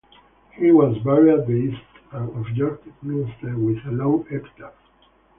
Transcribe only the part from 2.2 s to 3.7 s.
of York Minster,